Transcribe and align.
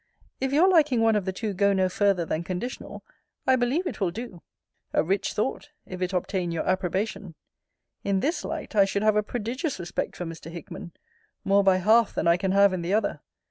If 0.39 0.51
your 0.51 0.67
liking 0.67 1.01
one 1.01 1.15
of 1.15 1.25
the 1.25 1.31
two 1.31 1.53
go 1.53 1.73
no 1.73 1.87
farther 1.87 2.25
than 2.25 2.43
conditional, 2.43 3.03
I 3.45 3.55
believe 3.55 3.85
it 3.85 4.01
will 4.01 4.09
do. 4.09 4.41
A 4.93 5.03
rich 5.03 5.33
thought, 5.33 5.69
if 5.85 6.01
it 6.01 6.11
obtain 6.11 6.49
your 6.51 6.65
approbation! 6.67 7.35
In 8.03 8.19
this 8.19 8.43
light, 8.43 8.75
I 8.75 8.83
should 8.85 9.03
have 9.03 9.15
a 9.15 9.21
prodigious 9.21 9.79
respect 9.79 10.15
for 10.15 10.25
Mr. 10.25 10.49
Hickman; 10.51 10.93
more 11.43 11.63
by 11.63 11.77
half 11.77 12.15
than 12.15 12.27
I 12.27 12.37
can 12.37 12.49
have 12.51 12.73
in 12.73 12.81
the 12.81 12.95
other. 12.95 13.19